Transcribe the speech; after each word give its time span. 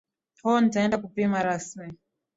ho 0.43 0.51
nitaenda 0.61 0.97
kupima 1.03 1.43
rasmi 1.47 1.87